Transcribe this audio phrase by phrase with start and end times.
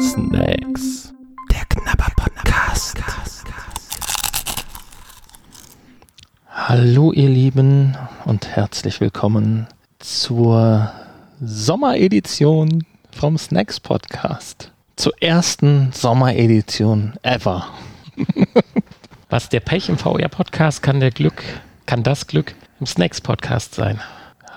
[0.00, 1.12] Snacks.
[1.52, 2.98] Der Knabber Podcast.
[6.50, 9.68] Hallo ihr Lieben und herzlich willkommen
[10.00, 10.90] zur
[11.40, 14.72] Sommeredition vom Snacks Podcast.
[14.96, 17.68] Zur ersten Sommeredition ever.
[19.30, 21.44] Was der Pech im VR Podcast kann der Glück,
[21.86, 24.00] kann das Glück im Snacks Podcast sein.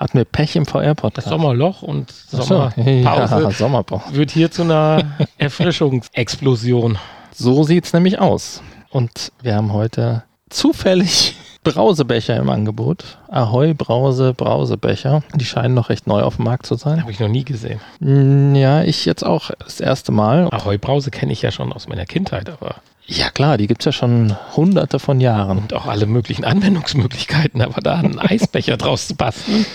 [0.00, 1.28] Hatten wir Pech im VR-Podcast?
[1.28, 4.14] Sommerloch und Sommerpause Ja, Sommerpause.
[4.14, 5.02] wird hier zu einer
[5.38, 6.96] Erfrischungsexplosion.
[7.34, 8.62] So sieht's nämlich aus.
[8.88, 11.34] Und wir haben heute zufällig
[11.64, 13.18] Brausebecher im Angebot.
[13.28, 15.22] Ahoi Brause Brausebecher.
[15.34, 17.02] Die scheinen noch recht neu auf dem Markt zu sein.
[17.02, 17.80] Habe ich noch nie gesehen.
[18.00, 20.48] Mm, Ja, ich jetzt auch das erste Mal.
[20.50, 22.76] Ahoi Brause kenne ich ja schon aus meiner Kindheit, aber
[23.12, 25.58] Ja klar, die gibt's ja schon hunderte von Jahren.
[25.58, 29.66] und auch alle möglichen Anwendungsmöglichkeiten, aber da einen Eisbecher draus zu basteln,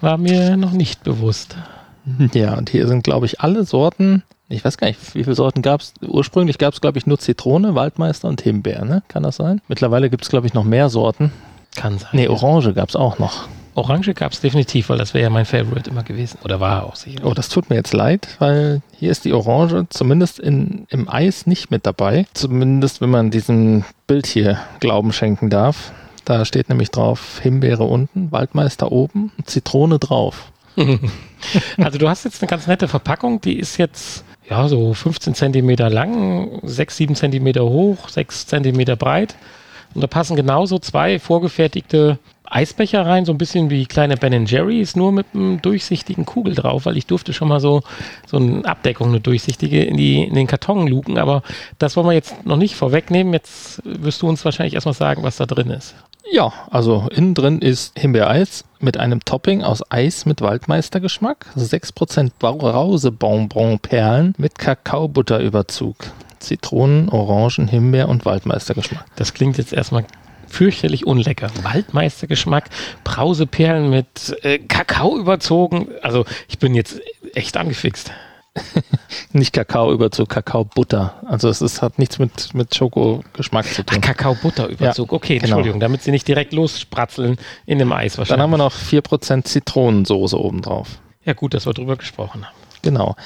[0.00, 1.56] war mir noch nicht bewusst.
[2.34, 4.24] Ja, und hier sind, glaube ich, alle Sorten.
[4.48, 5.94] Ich weiß gar nicht, wie viele Sorten gab's.
[6.02, 9.02] Ursprünglich gab's, glaube ich, nur Zitrone, Waldmeister und Himbeer, ne?
[9.06, 9.60] Kann das sein?
[9.68, 11.32] Mittlerweile gibt's, glaube ich, noch mehr Sorten.
[11.76, 12.10] Kann sein.
[12.12, 12.30] Nee, ja.
[12.30, 13.48] Orange gab's auch noch.
[13.74, 16.38] Orange gab es definitiv, weil das wäre ja mein Favorite immer gewesen.
[16.44, 17.20] Oder war auch sicher.
[17.24, 21.46] Oh, das tut mir jetzt leid, weil hier ist die Orange zumindest in, im Eis
[21.46, 22.26] nicht mit dabei.
[22.34, 25.92] Zumindest, wenn man diesem Bild hier Glauben schenken darf.
[26.24, 30.52] Da steht nämlich drauf Himbeere unten, Waldmeister oben, Zitrone drauf.
[31.76, 35.90] Also du hast jetzt eine ganz nette Verpackung, die ist jetzt ja so 15 Zentimeter
[35.90, 39.36] lang, 6, 7 Zentimeter hoch, 6 Zentimeter breit.
[39.94, 44.96] Und da passen genauso zwei vorgefertigte Eisbecher rein, so ein bisschen wie kleine Ben Jerry's,
[44.96, 47.82] nur mit einem durchsichtigen Kugel drauf, weil ich durfte schon mal so,
[48.26, 51.18] so eine Abdeckung, eine durchsichtige in, die, in den Karton luken.
[51.18, 51.42] Aber
[51.78, 53.32] das wollen wir jetzt noch nicht vorwegnehmen.
[53.32, 55.94] Jetzt wirst du uns wahrscheinlich erstmal sagen, was da drin ist.
[56.30, 64.34] Ja, also innen drin ist Himbeereis mit einem Topping aus Eis mit Waldmeistergeschmack, 6% Brausebonbon-Perlen
[64.38, 65.96] mit Kakaobutterüberzug,
[66.38, 69.04] Zitronen, Orangen, Himbeer und Waldmeistergeschmack.
[69.16, 70.06] Das klingt jetzt erstmal
[70.54, 71.50] fürchterlich unlecker.
[71.62, 72.70] Waldmeistergeschmack,
[73.02, 75.88] Brauseperlen mit äh, Kakao überzogen.
[76.02, 77.00] Also ich bin jetzt
[77.34, 78.12] echt angefixt.
[79.32, 81.14] Nicht Kakaoüberzug, Kakaobutter.
[81.26, 84.00] Also es ist, hat nichts mit, mit Schokogeschmack zu tun.
[84.00, 85.12] Kakao-Butterüberzug.
[85.12, 85.56] okay, genau.
[85.56, 88.28] Entschuldigung, damit sie nicht direkt losspratzeln in dem Eis wahrscheinlich.
[88.28, 91.00] Dann haben wir noch 4% Zitronensoße obendrauf.
[91.24, 92.54] ja gut, dass wir drüber gesprochen haben.
[92.82, 93.16] Genau.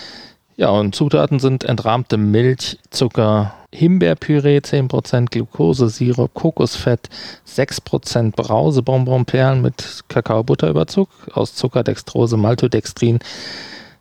[0.59, 7.09] Ja, und Zutaten sind entrahmte Milch, Zucker, Himbeerpüree 10%, Glukosesirup, Kokosfett,
[7.47, 13.21] 6% Brausebonbonperlen mit Kakaobutterüberzug aus Zucker, Dextrose, Maltodextrin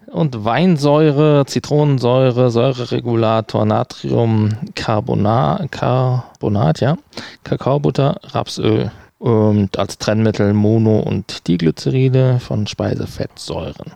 [0.08, 6.98] und Weinsäure, Zitronensäure, Säureregulator, Natrium, Carbonat, Carbonat, ja,
[7.44, 13.92] Kakaobutter, Rapsöl und als Trennmittel Mono- und Diglyceride von Speisefettsäuren.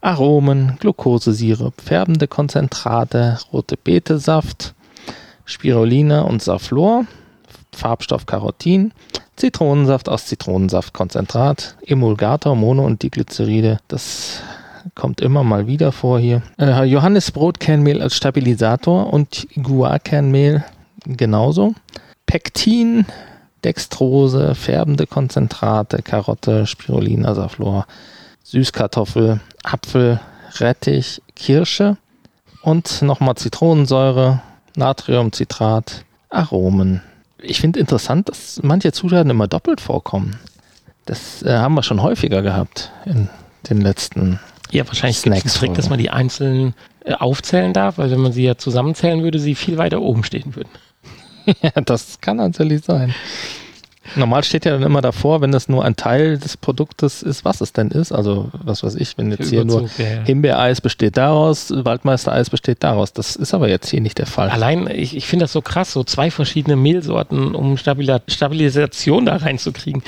[0.00, 4.74] Aromen, Glukosesirup, färbende Konzentrate, rote Betesaft,
[5.44, 7.06] Spirulina und Saflor,
[7.72, 8.92] Farbstoff Carotin,
[9.36, 13.78] Zitronensaft aus Zitronensaftkonzentrat, Emulgator, Mono- und Diglyceride.
[13.88, 14.40] Das
[14.94, 16.42] kommt immer mal wieder vor hier.
[16.58, 20.64] Äh, Johannisbrotkernmehl als Stabilisator und Guarkernmehl
[21.04, 21.74] genauso.
[22.26, 23.04] Pektin,
[23.66, 27.86] Dextrose, färbende Konzentrate, Karotte, Spirulina, Saflor,
[28.44, 30.20] Süßkartoffel, Apfel,
[30.60, 31.96] Rettich, Kirsche
[32.62, 34.40] und nochmal Zitronensäure,
[34.76, 37.02] Natriumcitrat, Aromen.
[37.42, 40.38] Ich finde interessant, dass manche Zutaten immer doppelt vorkommen.
[41.04, 43.28] Das äh, haben wir schon häufiger gehabt in
[43.68, 44.38] den letzten.
[44.70, 46.74] Ja, wahrscheinlich gibt es Trick, dass man die einzelnen
[47.04, 50.54] äh, aufzählen darf, weil wenn man sie ja zusammenzählen würde, sie viel weiter oben stehen
[50.54, 50.70] würden.
[51.62, 53.14] ja, das kann natürlich sein.
[54.14, 57.60] Normal steht ja dann immer davor, wenn das nur ein Teil des Produktes ist, was
[57.60, 58.12] es denn ist.
[58.12, 60.22] Also, was weiß ich, wenn jetzt hier nur Überzug, ja, ja.
[60.24, 63.12] Himbeereis besteht daraus, Waldmeistereis besteht daraus.
[63.12, 64.50] Das ist aber jetzt hier nicht der Fall.
[64.50, 69.36] Allein, ich, ich finde das so krass, so zwei verschiedene Mehlsorten, um Stabila Stabilisation da
[69.36, 70.02] reinzukriegen.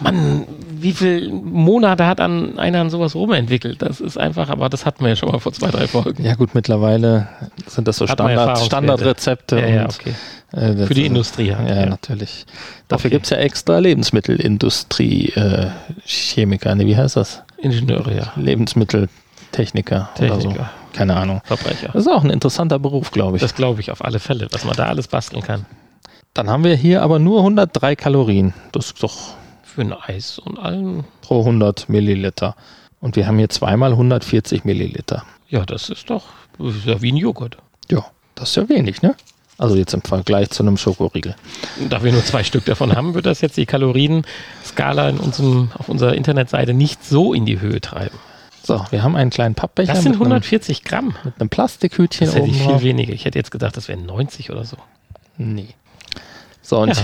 [0.00, 0.46] Mann,
[0.78, 3.82] wie viele Monate hat an einer an sowas rumentwickelt?
[3.82, 6.24] Das ist einfach, aber das hatten wir ja schon mal vor zwei, drei Folgen.
[6.24, 7.28] Ja gut, mittlerweile
[7.66, 8.58] sind das so Standard.
[8.58, 9.58] Standardrezepte.
[9.60, 10.14] Ja, ja, okay.
[10.52, 11.68] äh, Für die ist- Industrie halt.
[11.68, 11.86] Ja, ja.
[11.86, 12.46] natürlich.
[12.88, 13.16] Dafür Okay.
[13.16, 15.70] gibt's ja extra Lebensmittelindustrie, äh,
[16.04, 17.42] Chemiker, ne, wie heißt das?
[17.58, 18.32] Ingenieure, ja.
[18.36, 20.48] Lebensmitteltechniker oder so.
[20.48, 20.70] Techniker.
[20.92, 21.40] Keine Ahnung.
[21.44, 21.88] Verbrecher.
[21.92, 23.42] Das ist auch ein interessanter Beruf, glaube ich.
[23.42, 25.64] Das glaube ich auf alle Fälle, was man da alles basteln kann.
[26.34, 28.52] Dann haben wir hier aber nur 103 Kalorien.
[28.72, 31.04] Das ist doch Für ein Eis und allem.
[31.22, 32.56] pro 100 Milliliter.
[33.00, 35.24] Und wir haben hier zweimal 140 Milliliter.
[35.48, 36.24] Ja, das ist doch
[36.58, 37.56] das ist ja wie ein Joghurt.
[37.90, 38.04] Ja,
[38.34, 39.14] das ist ja wenig, ne?
[39.62, 41.36] Also jetzt im Vergleich zu einem Schokoriegel.
[41.88, 45.88] Da wir nur zwei Stück davon haben, wird das jetzt die Kalorienskala in unserem, auf
[45.88, 48.18] unserer Internetseite nicht so in die Höhe treiben.
[48.64, 51.14] So, wir haben einen kleinen Pappbecher Das sind mit, einem, 140 Gramm.
[51.22, 52.82] mit einem Plastikhütchen Das hätte oben ich viel drauf.
[52.82, 53.12] weniger.
[53.12, 54.76] Ich hätte jetzt gedacht, das wären 90 oder so.
[55.38, 55.68] Nee.
[56.60, 57.02] So, und Ja.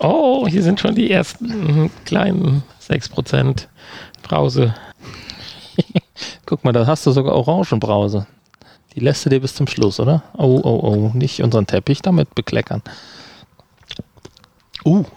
[0.00, 3.68] Oh, hier sind schon die ersten kleinen 6%
[4.24, 4.74] Brause.
[6.44, 8.26] guck mal, da hast du sogar Orangenbrause.
[8.94, 10.22] Die lässt du dir bis zum Schluss, oder?
[10.36, 12.82] Oh, oh, oh, nicht unseren Teppich damit bekleckern.
[14.84, 15.04] Uh.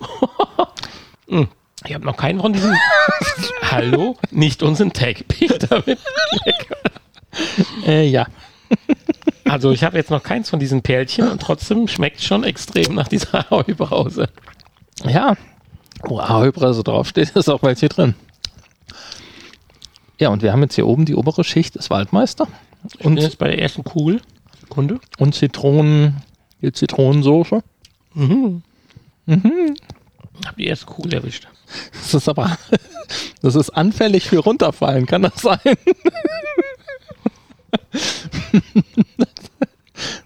[1.30, 1.50] Hm.
[1.86, 2.74] Ich habe noch keinen von diesen.
[3.62, 4.16] Hallo?
[4.32, 6.00] Nicht unseren Teppich damit.
[7.86, 8.28] Äh, ja.
[9.44, 13.10] Also ich habe jetzt noch keins von diesen Perlchen und trotzdem schmeckt schon extrem nach
[13.10, 14.30] dieser Heubrause.
[15.06, 15.36] Ja.
[16.04, 18.16] Wo Ahoi-Brause draufsteht, ist auch welche drin.
[20.20, 22.48] Ja, und wir haben jetzt hier oben die obere Schicht des Waldmeister.
[22.88, 24.22] Ich bin Und, jetzt bei der ersten Kugel.
[24.62, 25.00] Sekunde.
[25.18, 26.22] und Zitronen,
[26.62, 27.64] die Zitronensoße.
[30.46, 31.48] Hab die erste Kugel erwischt.
[31.94, 32.58] Das ist aber,
[33.42, 35.60] das ist anfällig für runterfallen, kann das sein?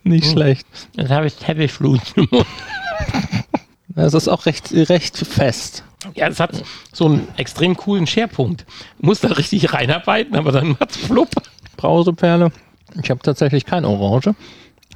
[0.03, 0.65] Nicht schlecht.
[0.95, 2.45] Jetzt habe ich Teppichflut im Mund.
[3.95, 5.83] Es ist auch recht, recht fest.
[6.15, 8.65] Ja, es hat so einen extrem coolen Scherpunkt.
[8.99, 11.29] Muss da richtig reinarbeiten, aber dann macht's flupp.
[11.81, 12.51] Brauseperle.
[13.01, 14.35] Ich habe tatsächlich keine Orange.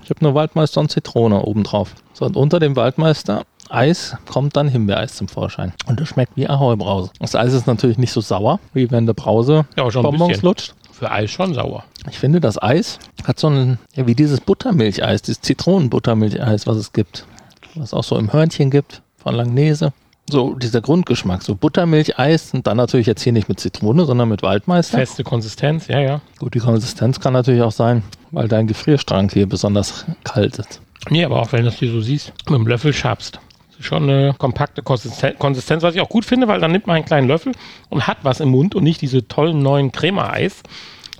[0.03, 1.95] Ich habe nur Waldmeister und Zitrone obendrauf.
[2.13, 5.73] So, und unter dem Waldmeister Eis kommt dann Himbeereis zum Vorschein.
[5.87, 7.09] Und das schmeckt wie Ahoi-Brause.
[7.19, 10.75] Das Eis ist natürlich nicht so sauer, wie wenn der Brause Ja, schon Bonbons lutscht.
[10.91, 11.83] Für Eis schon sauer.
[12.07, 16.93] Ich finde, das Eis hat so ein, ja, wie dieses Buttermilcheis, dieses Zitronenbuttermilcheis, was es
[16.93, 17.25] gibt.
[17.73, 19.91] Was auch so im Hörnchen gibt, von Langnese.
[20.27, 24.41] So dieser Grundgeschmack, so Buttermilcheis und dann natürlich jetzt hier nicht mit Zitrone, sondern mit
[24.41, 24.97] Waldmeister.
[24.97, 26.21] Feste Konsistenz, ja, ja.
[26.39, 28.01] Gut, die Konsistenz kann natürlich auch sein,
[28.31, 30.81] weil dein Gefrierstrang hier besonders kalt ist.
[31.11, 33.39] Nee, aber auch wenn du das hier so siehst, mit dem Löffel schabst.
[33.79, 37.05] Schon eine kompakte Konsisten- Konsistenz, was ich auch gut finde, weil dann nimmt man einen
[37.05, 37.51] kleinen Löffel
[37.89, 40.63] und hat was im Mund und nicht diese tollen neuen Crema-Eis,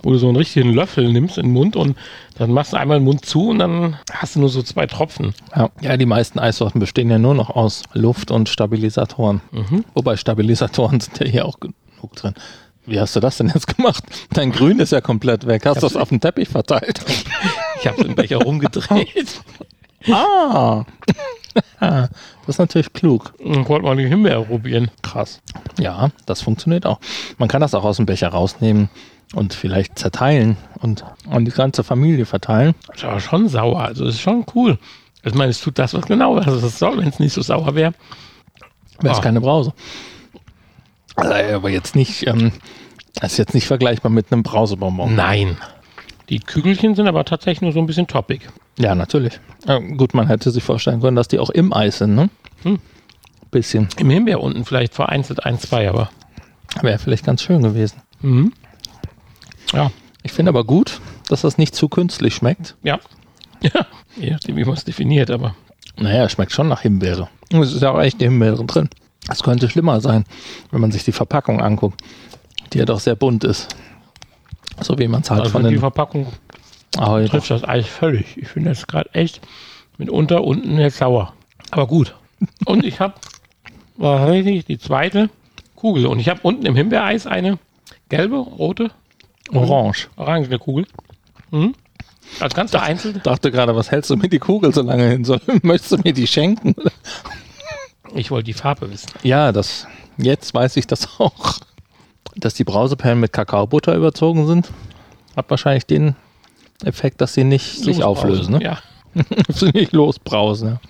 [0.06, 1.98] wo du so einen richtigen Löffel nimmst in den Mund und
[2.38, 5.34] dann machst du einmal den Mund zu und dann hast du nur so zwei Tropfen.
[5.54, 9.40] Ja, ja die meisten Eissorten bestehen ja nur noch aus Luft und Stabilisatoren.
[9.94, 12.34] Wobei Stabilisatoren sind ja hier auch genug drin.
[12.86, 14.04] Wie hast du das denn jetzt gemacht?
[14.32, 15.66] Dein Grün ist ja komplett weg.
[15.66, 17.00] Hast du das auf den Teppich verteilt?
[17.80, 19.40] Ich habe den Becher rumgedreht
[20.08, 20.84] Ah!
[21.80, 22.10] das
[22.46, 23.34] ist natürlich klug.
[23.40, 24.88] und wollte mal die Himbeere probieren.
[25.02, 25.40] Krass.
[25.80, 27.00] Ja, das funktioniert auch.
[27.38, 28.88] Man kann das auch aus dem Becher rausnehmen
[29.34, 32.74] und vielleicht zerteilen und an die ganze Familie verteilen.
[32.88, 34.78] Das ist aber schon sauer, also das ist schon cool.
[35.24, 37.74] Ich meine, es tut das, was genau was es soll, wenn es nicht so sauer
[37.74, 37.92] wäre.
[39.00, 39.22] Wäre es Ah.
[39.22, 39.72] keine Brause.
[41.16, 42.52] Also, aber jetzt nicht, ähm,
[43.14, 45.14] das ist jetzt nicht vergleichbar mit einem Brausebonbon.
[45.14, 45.56] Nein.
[46.28, 48.48] Die Kügelchen sind aber tatsächlich nur so ein bisschen toppig.
[48.78, 49.38] Ja, natürlich.
[49.66, 52.28] Äh, gut, man hätte sich vorstellen können, dass die auch im Eis sind, ne?
[52.62, 52.78] Hm.
[53.50, 53.88] Bisschen.
[53.98, 56.10] Im Himbeer unten vielleicht vereinzelt ein, zwei, aber.
[56.82, 58.02] Wäre vielleicht ganz schön gewesen.
[58.20, 58.52] Mhm.
[59.72, 59.90] Ja,
[60.22, 62.76] Ich finde aber gut, dass das nicht zu künstlich schmeckt.
[62.82, 62.98] ja.
[63.62, 63.86] Ja,
[64.16, 65.54] je nachdem, wie man es definiert, aber.
[65.98, 67.28] Naja, es schmeckt schon nach Himbeere.
[67.52, 68.90] Und Es ist ja auch echt Himbeere drin.
[69.30, 70.24] Es könnte schlimmer sein,
[70.70, 72.02] wenn man sich die Verpackung anguckt,
[72.72, 73.68] die ja doch sehr bunt ist.
[74.80, 76.26] So wie man es halt Also von die den Verpackung
[76.98, 78.36] Ahoi trifft das Eis völlig.
[78.36, 79.40] Ich finde das gerade echt
[79.98, 81.32] mitunter unten jetzt sauer.
[81.70, 82.14] Aber gut.
[82.66, 83.14] Und ich habe
[83.98, 85.30] tatsächlich die zweite
[85.74, 86.06] Kugel.
[86.06, 87.58] Und ich habe unten im Himbeereis eine
[88.10, 88.90] gelbe, rote,
[89.52, 90.08] Orange.
[90.16, 90.86] orangene Kugel.
[91.50, 91.74] Mhm.
[92.40, 93.24] Als ganz vereinzelt.
[93.24, 95.24] Dachte gerade, was hältst du mir die Kugel so lange hin?
[95.24, 96.74] Soll, möchtest du mir die schenken?
[98.14, 99.10] Ich wollte die Farbe wissen.
[99.22, 99.86] Ja, das,
[100.18, 101.58] jetzt weiß ich das auch.
[102.34, 104.70] Dass die Brauseperlen mit Kakaobutter überzogen sind,
[105.36, 106.16] hat wahrscheinlich den
[106.84, 108.54] Effekt, dass sie nicht sich auflösen.
[108.58, 108.62] Ne?
[108.62, 108.78] Ja.
[109.46, 110.68] Dass sie nicht losbrausen.
[110.68, 110.80] Ja.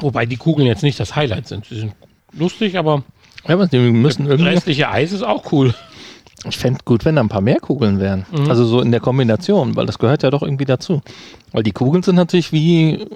[0.00, 1.66] Wobei die Kugeln jetzt nicht das Highlight sind.
[1.66, 1.92] Sie sind
[2.32, 3.02] lustig, aber
[3.46, 4.48] Ja, aber die müssen das irgendwie.
[4.52, 5.74] restliche Eis ist auch cool.
[6.48, 8.26] Ich fände gut, wenn da ein paar mehr Kugeln wären.
[8.32, 8.50] Mhm.
[8.50, 11.02] Also so in der Kombination, weil das gehört ja doch irgendwie dazu.
[11.52, 13.06] Weil die Kugeln sind natürlich wie äh,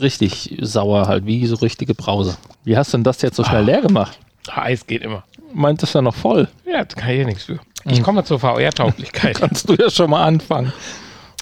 [0.00, 2.36] richtig sauer, halt, wie so richtige Brause.
[2.64, 3.66] Wie hast du denn das jetzt so schnell Ah.
[3.66, 4.18] leer gemacht?
[4.52, 5.22] Eis geht immer.
[5.54, 6.48] Meint es ja noch voll?
[6.66, 7.58] Ja, da kann ich ja nichts für.
[7.84, 9.38] Ich komme zur VR-Tauglichkeit.
[9.38, 10.72] Kannst du ja schon mal anfangen.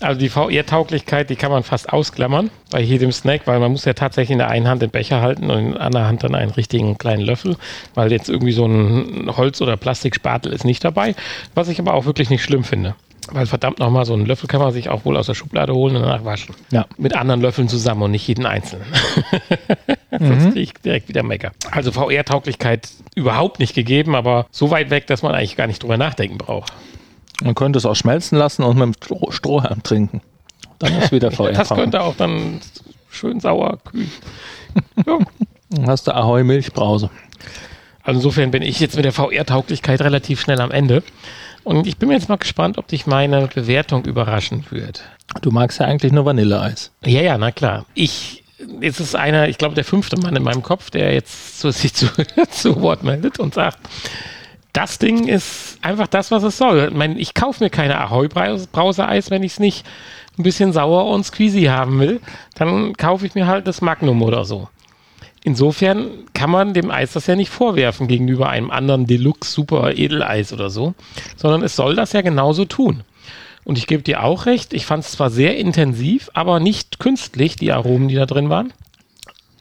[0.04, 3.94] Also die VR-Tauglichkeit, die kann man fast ausklammern bei jedem Snack, weil man muss ja
[3.94, 6.50] tatsächlich in der einen Hand den Becher halten und in der anderen Hand dann einen
[6.50, 7.56] richtigen kleinen Löffel,
[7.94, 11.14] weil jetzt irgendwie so ein Holz- oder Plastikspatel ist nicht dabei,
[11.54, 12.94] was ich aber auch wirklich nicht schlimm finde.
[13.32, 15.96] Weil verdammt nochmal, so einen Löffel kann man sich auch wohl aus der Schublade holen
[15.96, 16.54] und danach waschen.
[16.70, 16.84] Ja.
[16.98, 18.84] Mit anderen Löffeln zusammen und nicht jeden einzelnen.
[20.10, 21.52] Sonst kriege ich direkt wieder Mecker.
[21.70, 25.96] Also VR-Tauglichkeit überhaupt nicht gegeben, aber so weit weg, dass man eigentlich gar nicht drüber
[25.96, 26.74] nachdenken braucht.
[27.44, 30.22] Man könnte es auch schmelzen lassen und mit dem Stroh Strohhalm trinken.
[30.78, 31.52] Dann ist wieder VR.
[31.52, 32.60] Das könnte auch dann
[33.10, 34.10] schön sauer kühlen.
[35.06, 35.18] Ja.
[35.70, 37.10] Dann hast du Ahoi Milchbrause.
[38.02, 41.04] Also insofern bin ich jetzt mit der VR-Tauglichkeit relativ schnell am Ende.
[41.62, 45.02] Und ich bin mir jetzt mal gespannt, ob dich meine Bewertung überraschen wird.
[45.42, 46.90] Du magst ja eigentlich nur Vanilleeis.
[47.04, 47.86] Ja, ja, na klar.
[47.94, 48.42] Ich,
[48.80, 51.94] jetzt ist einer, ich glaube, der fünfte Mann in meinem Kopf, der jetzt zu, sich
[51.94, 52.08] zu,
[52.50, 53.78] zu Wort meldet und sagt,
[54.74, 56.88] das Ding ist einfach das, was es soll.
[56.90, 59.86] Ich, meine, ich kaufe mir keine Ahoi-Brause-Eis, wenn ich es nicht
[60.36, 62.20] ein bisschen sauer und squeezy haben will.
[62.56, 64.68] Dann kaufe ich mir halt das Magnum oder so.
[65.44, 70.52] Insofern kann man dem Eis das ja nicht vorwerfen gegenüber einem anderen Deluxe Super Edeleis
[70.52, 70.94] oder so,
[71.36, 73.04] sondern es soll das ja genauso tun.
[73.62, 77.56] Und ich gebe dir auch recht, ich fand es zwar sehr intensiv, aber nicht künstlich,
[77.56, 78.72] die Aromen, die da drin waren.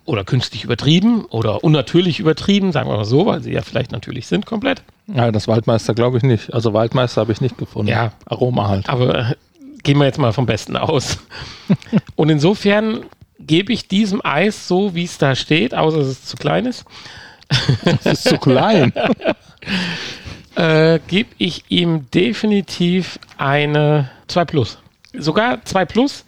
[0.05, 4.27] Oder künstlich übertrieben oder unnatürlich übertrieben, sagen wir mal so, weil sie ja vielleicht natürlich
[4.27, 4.83] sind komplett.
[5.07, 6.53] Ja, das Waldmeister glaube ich nicht.
[6.53, 7.91] Also Waldmeister habe ich nicht gefunden.
[7.91, 8.13] Ja.
[8.25, 8.89] Aroma halt.
[8.89, 9.35] Aber äh,
[9.83, 11.19] gehen wir jetzt mal vom Besten aus.
[12.15, 13.05] Und insofern
[13.39, 16.85] gebe ich diesem Eis so, wie es da steht, außer dass es zu klein ist.
[17.85, 18.93] Es ist zu klein.
[20.55, 24.77] äh, gebe ich ihm definitiv eine 2 Plus.
[25.13, 26.25] Sogar 2 Plus,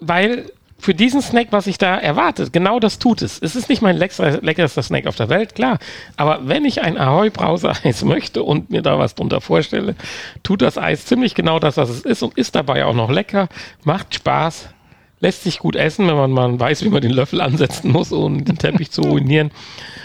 [0.00, 0.50] weil
[0.84, 3.40] für diesen Snack, was ich da erwartet, genau das tut es.
[3.40, 5.78] Es ist nicht mein leckerster, leckerster Snack auf der Welt, klar.
[6.18, 9.94] Aber wenn ich ein Ahoi Brause-Eis möchte und mir da was drunter vorstelle,
[10.42, 13.48] tut das Eis ziemlich genau das, was es ist und ist dabei auch noch lecker,
[13.84, 14.68] macht Spaß,
[15.20, 18.44] lässt sich gut essen, wenn man mal weiß, wie man den Löffel ansetzen muss, um
[18.44, 19.52] den Teppich zu ruinieren.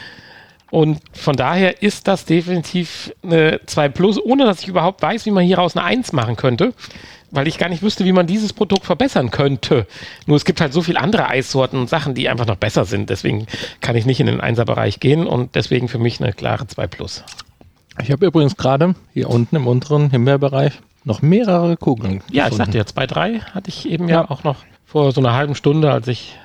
[0.71, 5.31] Und von daher ist das definitiv eine 2 Plus, ohne dass ich überhaupt weiß, wie
[5.31, 6.73] man hieraus eine 1 machen könnte,
[7.31, 9.87] weil ich gar nicht wüsste, wie man dieses Produkt verbessern könnte.
[10.25, 13.09] Nur es gibt halt so viele andere Eissorten und Sachen, die einfach noch besser sind.
[13.09, 13.47] Deswegen
[13.81, 17.23] kann ich nicht in den 1er-Bereich gehen und deswegen für mich eine klare 2 Plus.
[18.01, 20.73] Ich habe übrigens gerade hier unten im unteren Himbeerbereich
[21.03, 22.21] noch mehrere Kugeln.
[22.31, 25.21] Ja, ich sagte ja, 2, 3 hatte ich eben ja, ja auch noch vor so
[25.21, 26.37] einer halben Stunde, als ich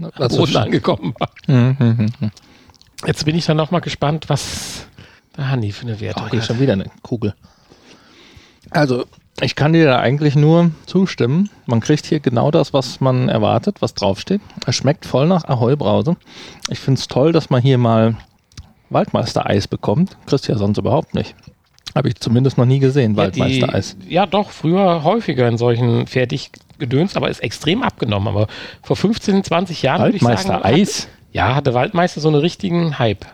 [0.00, 1.30] am Boden angekommen war.
[3.06, 4.86] Jetzt bin ich dann noch mal gespannt, was
[5.36, 6.46] der Hanni für eine Wertung oh, hier hat.
[6.46, 7.34] schon wieder eine Kugel.
[8.70, 9.04] Also,
[9.40, 11.48] ich kann dir da eigentlich nur zustimmen.
[11.66, 14.40] Man kriegt hier genau das, was man erwartet, was draufsteht.
[14.66, 16.16] Es schmeckt voll nach Ahoi-Brause.
[16.68, 18.16] Ich finde es toll, dass man hier mal
[18.90, 20.16] Waldmeister-Eis bekommt.
[20.26, 21.36] Kriegst du ja sonst überhaupt nicht.
[21.94, 23.96] Habe ich zumindest noch nie gesehen, ja, Waldmeister-Eis.
[24.08, 28.28] Ja, doch, früher häufiger in solchen fertig gedönst, aber ist extrem abgenommen.
[28.28, 28.48] Aber
[28.82, 30.64] vor 15, 20 Jahren würde ich sagen.
[30.64, 31.08] Eis?
[31.38, 33.20] Ja, hatte Waldmeister so einen richtigen Hype.
[33.20, 33.28] Da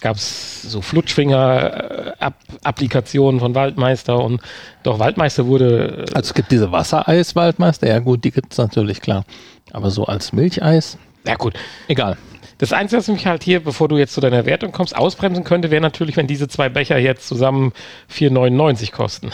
[0.00, 4.40] gab es so Flutschfinger-Applikationen von Waldmeister und
[4.82, 6.06] doch Waldmeister wurde.
[6.08, 9.26] Äh, also es gibt diese Wassereis-Waldmeister, ja gut, die gibt es natürlich klar.
[9.70, 10.96] Aber so als Milcheis?
[11.26, 11.52] Ja gut.
[11.88, 12.16] Egal.
[12.56, 15.70] Das Einzige, was mich halt hier, bevor du jetzt zu deiner Wertung kommst, ausbremsen könnte,
[15.70, 17.74] wäre natürlich, wenn diese zwei Becher jetzt zusammen
[18.10, 19.30] 4,99 kosten.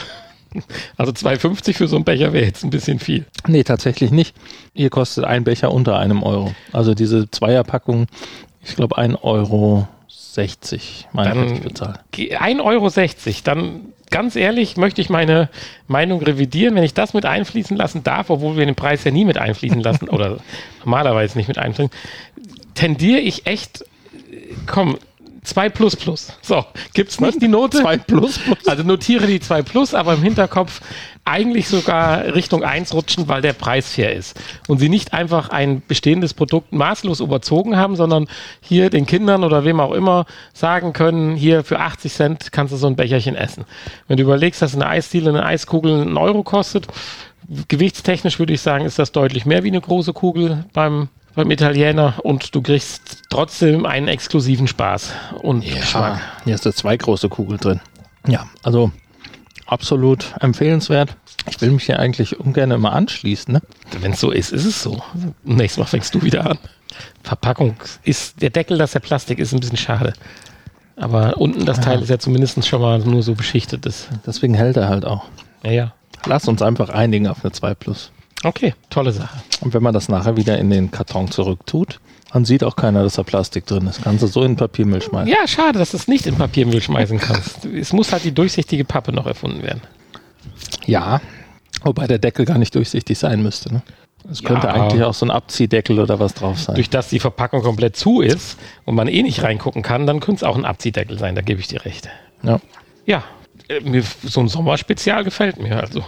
[0.96, 3.24] Also 2,50 für so einen Becher wäre jetzt ein bisschen viel.
[3.46, 4.34] Nee, tatsächlich nicht.
[4.74, 6.54] Hier kostet ein Becher unter einem Euro.
[6.72, 8.06] Also diese Zweierpackung,
[8.64, 9.88] ich glaube 1,60 Euro
[11.12, 11.98] meine ich bezahlt.
[12.14, 12.90] 1,60 Euro,
[13.44, 15.48] dann ganz ehrlich möchte ich meine
[15.88, 19.24] Meinung revidieren, wenn ich das mit einfließen lassen darf, obwohl wir den Preis ja nie
[19.24, 20.38] mit einfließen lassen oder
[20.84, 21.90] normalerweise nicht mit einfließen,
[22.74, 23.84] tendiere ich echt,
[24.66, 24.98] komm,
[25.44, 26.32] 2 plus plus.
[26.40, 27.80] So, gibt's nicht die Note?
[27.80, 28.66] 2 plus plus.
[28.68, 30.80] Also notiere die 2 plus, aber im Hinterkopf
[31.24, 34.38] eigentlich sogar Richtung 1 rutschen, weil der Preis fair ist.
[34.68, 38.28] Und sie nicht einfach ein bestehendes Produkt maßlos überzogen haben, sondern
[38.60, 42.76] hier den Kindern oder wem auch immer sagen können, hier für 80 Cent kannst du
[42.76, 43.64] so ein Becherchen essen.
[44.06, 46.86] Wenn du überlegst, dass eine Eisdiele, eine Eiskugel einen Euro kostet,
[47.68, 52.14] gewichtstechnisch würde ich sagen, ist das deutlich mehr wie eine große Kugel beim beim Italiener
[52.22, 55.12] und du kriegst trotzdem einen exklusiven Spaß
[55.42, 56.20] und ja, Geschmack.
[56.44, 57.80] Hier ist da zwei große Kugeln drin.
[58.26, 58.90] Ja, also
[59.66, 61.16] absolut empfehlenswert.
[61.48, 63.52] Ich will mich hier eigentlich ungern immer anschließen.
[63.52, 63.62] Ne?
[64.00, 65.02] Wenn es so ist, ist es so.
[65.42, 66.58] Nächstes Mal fängst du wieder an.
[67.22, 70.12] Verpackung ist, der Deckel, dass der Plastik ist, ein bisschen schade.
[70.96, 73.86] Aber unten das Teil ist ja zumindest schon mal nur so beschichtet.
[73.86, 74.08] Ist.
[74.26, 75.24] Deswegen hält er halt auch.
[75.64, 75.94] Ja, ja.
[76.26, 78.12] Lass uns einfach einigen auf eine 2 Plus.
[78.44, 79.38] Okay, tolle Sache.
[79.60, 82.00] Und wenn man das nachher wieder in den Karton zurücktut,
[82.32, 84.02] dann sieht auch keiner, dass da Plastik drin ist.
[84.02, 85.30] Kannst du so in Papiermüll schmeißen.
[85.30, 87.64] Ja, schade, dass du es nicht in Papiermüll schmeißen kannst.
[87.66, 89.82] es muss halt die durchsichtige Pappe noch erfunden werden.
[90.86, 91.20] Ja,
[91.84, 93.72] wobei der Deckel gar nicht durchsichtig sein müsste.
[93.72, 93.82] Ne?
[94.30, 96.74] Es ja, könnte eigentlich auch so ein Abziehdeckel oder was drauf sein.
[96.74, 100.44] Durch das die Verpackung komplett zu ist und man eh nicht reingucken kann, dann könnte
[100.44, 102.08] es auch ein Abziehdeckel sein, da gebe ich dir recht.
[102.42, 102.60] Ja.
[103.04, 103.24] Ja,
[103.68, 106.04] äh, mir, so ein Sommerspezial gefällt mir also.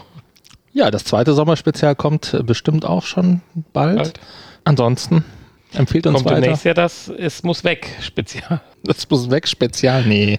[0.75, 3.41] Ja, das zweite Sommerspezial kommt äh, bestimmt auch schon
[3.73, 3.97] bald.
[3.97, 4.21] bald.
[4.65, 5.25] Ansonsten
[5.73, 6.41] empfiehlt uns kommt weiter.
[6.41, 8.61] demnächst ja das Es muss weg Spezial.
[8.87, 10.05] Das muss weg Spezial?
[10.05, 10.39] Nee,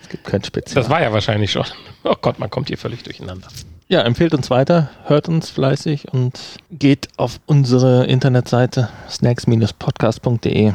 [0.00, 0.80] es gibt kein Spezial.
[0.80, 1.64] Das war ja wahrscheinlich schon.
[2.04, 3.48] Oh Gott, man kommt hier völlig durcheinander.
[3.88, 6.38] Ja, empfehlt uns weiter, hört uns fleißig und
[6.70, 10.72] geht auf unsere Internetseite snacks-podcast.de.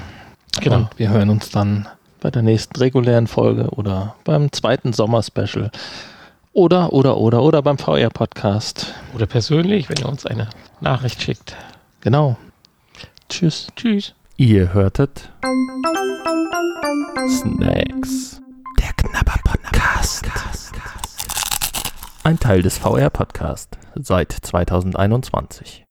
[0.60, 0.76] Genau.
[0.76, 1.88] Und wir hören uns dann
[2.20, 5.72] bei der nächsten regulären Folge oder beim zweiten Sommerspecial
[6.56, 8.96] Oder, oder, oder, oder beim VR-Podcast.
[9.14, 11.54] Oder persönlich, wenn ihr uns eine Nachricht schickt.
[12.00, 12.38] Genau.
[13.28, 13.68] Tschüss.
[13.76, 14.16] Tschüss.
[14.38, 15.30] Ihr hörtet
[17.28, 18.42] Snacks.
[18.80, 20.28] Der Knabber Podcast.
[22.24, 25.85] Ein Teil des VR Podcast seit 2021.